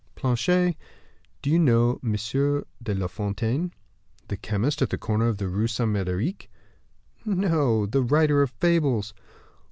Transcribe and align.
"Planchet, 0.15 0.75
do 1.43 1.51
you 1.51 1.59
know 1.59 1.99
M. 2.03 2.15
La 2.87 3.05
Fontaine?" 3.05 3.71
"The 4.29 4.35
chemist 4.35 4.81
at 4.81 4.89
the 4.89 4.97
corner 4.97 5.27
of 5.27 5.37
the 5.37 5.47
Rue 5.47 5.67
Saint 5.67 5.91
Mederic?" 5.91 6.47
"No, 7.23 7.85
the 7.85 8.01
writer 8.01 8.41
of 8.41 8.49
fables." 8.49 9.13